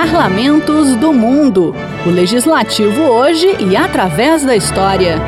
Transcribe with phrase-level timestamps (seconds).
[0.00, 1.74] Parlamentos do Mundo.
[2.06, 5.18] O legislativo hoje e através da história.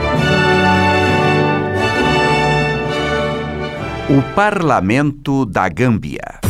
[4.08, 6.40] O Parlamento da Gâmbia.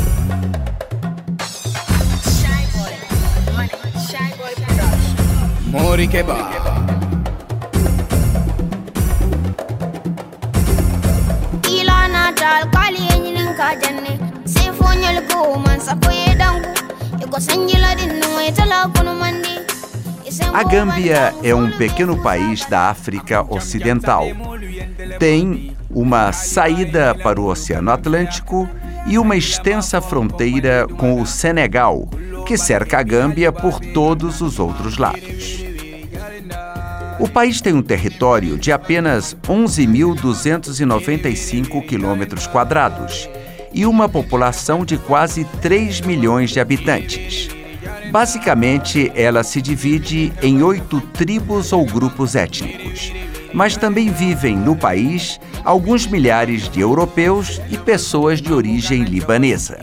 [20.53, 24.27] A Gâmbia é um pequeno país da África Ocidental.
[25.19, 28.69] Tem uma saída para o Oceano Atlântico
[29.07, 32.07] e uma extensa fronteira com o Senegal,
[32.47, 35.65] que cerca a Gâmbia por todos os outros lados.
[37.19, 43.27] O país tem um território de apenas 11.295 quilômetros quadrados
[43.73, 47.49] e uma população de quase 3 milhões de habitantes.
[48.11, 53.13] Basicamente, ela se divide em oito tribos ou grupos étnicos,
[53.55, 59.79] mas também vivem no país alguns milhares de europeus e pessoas de origem libanesa.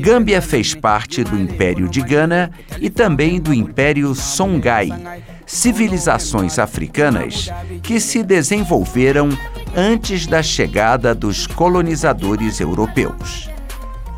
[0.00, 4.90] Gâmbia fez parte do Império de Gana e também do Império Songhai,
[5.46, 7.48] civilizações africanas
[7.82, 9.28] que se desenvolveram
[9.76, 13.48] antes da chegada dos colonizadores europeus.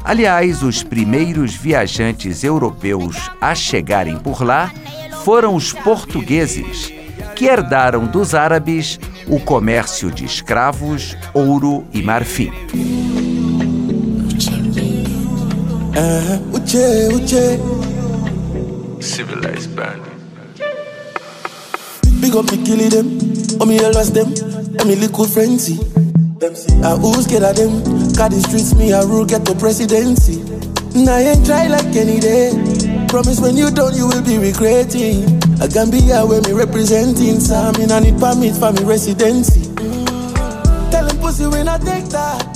[0.02, 4.72] Aliás, os primeiros viajantes europeus a chegarem por lá
[5.24, 6.92] foram os portugueses,
[7.34, 12.52] que herdaram dos árabes o comércio de escravos, ouro e marfim.
[15.96, 16.38] Eh,
[19.00, 20.02] Civilized band.
[22.20, 24.32] Big up me killing them, oh me lost them,
[24.80, 25.78] oh me little frenzy.
[26.82, 27.80] I who scared of them,
[28.16, 30.42] cause the streets me a rule get the presidency.
[30.98, 32.50] Now I ain't try like any day.
[33.08, 35.22] Promise when you done you will be regretting.
[35.62, 37.38] I can be here where me representing.
[37.38, 39.62] Some in I need permit for me residency.
[40.90, 42.53] Tell them pussy when I take that.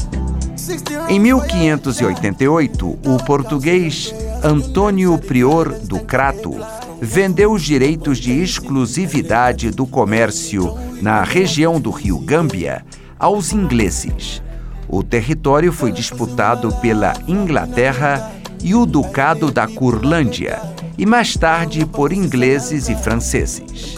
[1.08, 6.54] Em 1588, o português Antônio Prior do Crato
[7.00, 12.84] vendeu os direitos de exclusividade do comércio na região do rio Gâmbia
[13.18, 14.42] aos ingleses.
[14.88, 20.60] O território foi disputado pela Inglaterra e o Ducado da Curlândia,
[20.98, 23.94] e mais tarde por ingleses e franceses.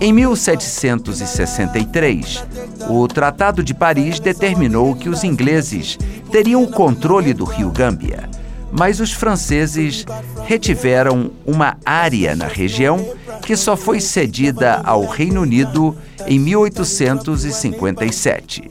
[0.00, 2.42] Em 1763,
[2.88, 5.98] o Tratado de Paris determinou que os ingleses
[6.30, 8.30] teriam o controle do rio Gâmbia,
[8.72, 10.06] mas os franceses
[10.46, 15.94] retiveram uma área na região que só foi cedida ao Reino Unido
[16.26, 18.70] em 1857.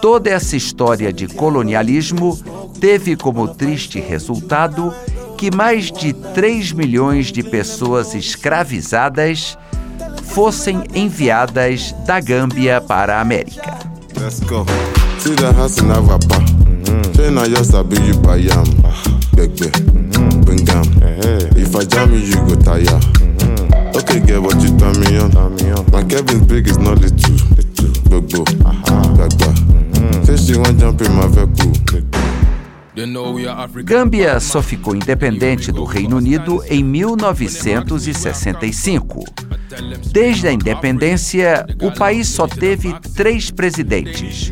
[0.00, 2.38] Toda essa história de colonialismo
[2.80, 4.94] teve como triste resultado
[5.38, 9.56] que mais de 3 milhões de pessoas escravizadas
[10.24, 13.78] fossem enviadas da Gâmbia para a América.
[22.78, 23.00] You.
[23.94, 25.30] Okay, get what you tell me on.
[25.92, 27.34] My Kevin's big is not little.
[28.08, 28.44] Gbogbo.
[29.14, 30.26] Gbagba.
[30.26, 31.87] Say she want jump in my vehicle.
[33.84, 39.22] Gâmbia só ficou independente do Reino Unido em 1965.
[40.10, 44.50] Desde a independência, o país só teve três presidentes.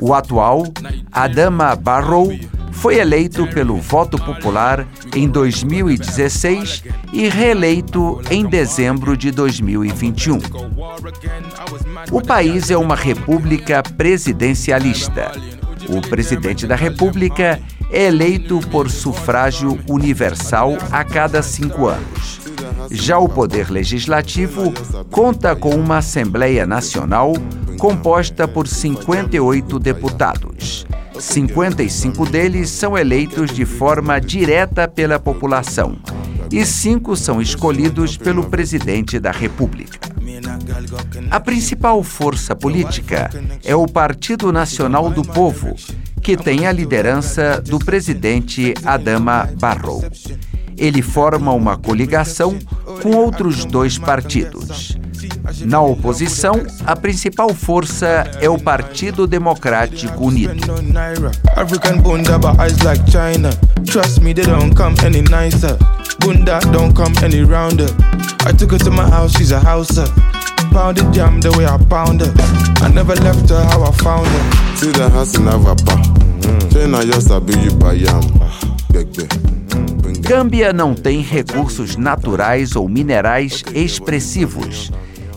[0.00, 0.64] O atual,
[1.10, 2.32] Adama Barrow,
[2.72, 6.82] foi eleito pelo voto popular em 2016
[7.12, 10.38] e reeleito em dezembro de 2021.
[12.10, 15.32] O país é uma república presidencialista.
[15.92, 17.60] O presidente da República
[17.90, 22.40] é eleito por sufrágio universal a cada cinco anos.
[22.90, 24.72] Já o Poder Legislativo
[25.10, 27.34] conta com uma Assembleia Nacional
[27.78, 30.86] composta por 58 deputados.
[31.20, 35.98] 55 deles são eleitos de forma direta pela população
[36.50, 40.11] e cinco são escolhidos pelo presidente da República.
[41.30, 43.30] A principal força política
[43.64, 45.74] é o Partido Nacional do Povo,
[46.22, 50.04] que tem a liderança do presidente Adama Barrow.
[50.76, 52.58] Ele forma uma coligação
[53.02, 54.96] com outros dois partidos.
[55.64, 60.54] Na oposição, a principal força é o Partido Democrático Unido.
[70.72, 71.02] I houser.
[71.02, 72.32] Pounded jam the way I pound her.
[72.84, 74.76] I never left her how I found her.
[74.76, 75.96] See the house in Avapa.
[76.72, 78.22] China just big you buy yam.
[80.20, 84.90] Gâmbia não tem recursos naturais ou minerais expressivos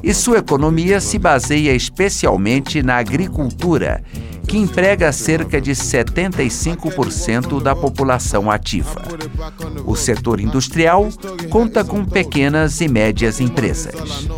[0.05, 4.03] e sua economia se baseia especialmente na agricultura,
[4.47, 9.01] que emprega cerca de 75% da população ativa.
[9.83, 11.09] O setor industrial
[11.49, 14.29] conta com pequenas e médias empresas.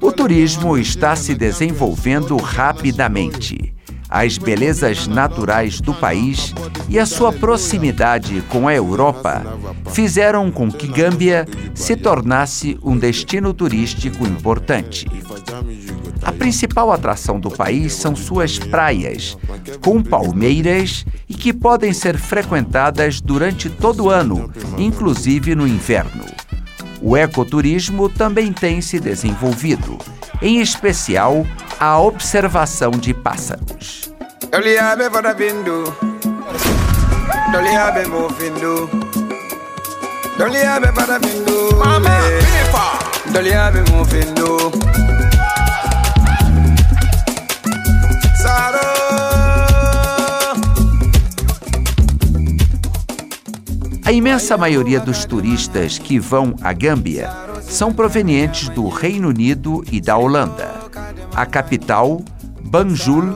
[0.00, 3.74] O turismo está se desenvolvendo rapidamente
[4.10, 6.52] as belezas naturais do país
[6.88, 9.44] e a sua proximidade com a Europa
[9.92, 15.06] fizeram com que Gâmbia se tornasse um destino turístico importante.
[16.22, 19.38] A principal atração do país são suas praias,
[19.80, 26.39] com palmeiras e que podem ser frequentadas durante todo o ano, inclusive no inverno.
[27.02, 29.98] O ecoturismo também tem se desenvolvido,
[30.42, 31.46] em especial
[31.78, 34.12] a observação de pássaros.
[54.20, 57.30] Imensa maioria dos turistas que vão à Gâmbia
[57.62, 60.74] são provenientes do Reino Unido e da Holanda.
[61.34, 62.20] A capital,
[62.60, 63.34] Banjul,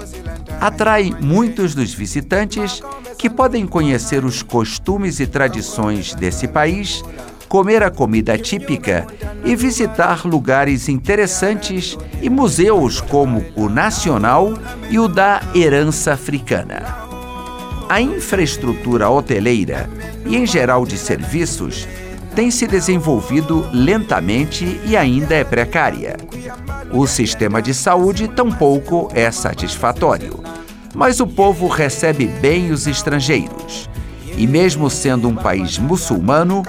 [0.61, 2.83] atrai muitos dos visitantes
[3.17, 7.03] que podem conhecer os costumes e tradições desse país,
[7.49, 9.07] comer a comida típica
[9.43, 14.53] e visitar lugares interessantes e museus como o Nacional
[14.91, 17.04] e o da Herança Africana.
[17.95, 19.89] A infraestrutura hoteleira
[20.27, 21.87] e, em geral, de serviços
[22.35, 26.17] tem se desenvolvido lentamente e ainda é precária.
[26.93, 30.43] O sistema de saúde tampouco é satisfatório.
[30.93, 33.89] Mas o povo recebe bem os estrangeiros.
[34.37, 36.65] E mesmo sendo um país muçulmano,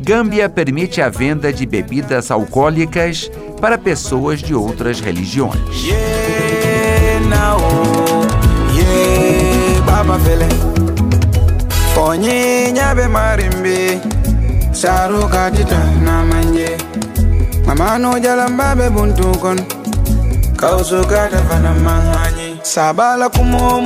[0.00, 3.28] Gâmbia permite a venda de bebidas alcoólicas
[3.60, 5.88] para pessoas de outras religiões.
[17.64, 19.56] Mamano jalambabe buntukon
[20.56, 23.82] Kausukata fanamanganyi Sabala kumo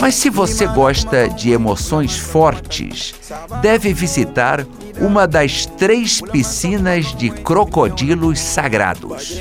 [0.00, 3.14] Mas se você gosta de emoções fortes,
[3.60, 4.64] deve visitar
[4.98, 9.40] uma das três piscinas de crocodilos sagrados.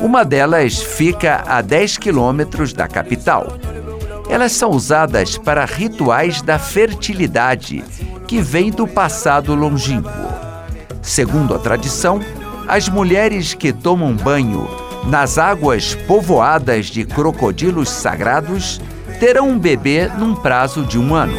[0.00, 3.56] Uma delas fica a 10 quilômetros da capital.
[4.34, 7.84] Elas são usadas para rituais da fertilidade,
[8.26, 10.10] que vem do passado longínquo.
[11.00, 12.18] Segundo a tradição,
[12.66, 14.68] as mulheres que tomam banho
[15.06, 18.80] nas águas povoadas de crocodilos sagrados
[19.20, 21.38] terão um bebê num prazo de um ano.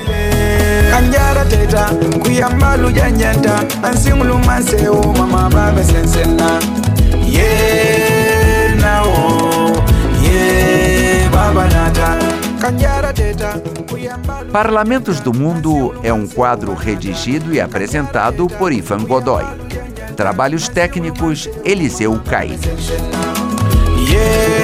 [14.52, 19.44] Parlamentos do Mundo é um quadro redigido e apresentado por Ivan Godoy.
[20.16, 22.58] Trabalhos técnicos Eliseu Caim.
[24.10, 24.56] Yeah,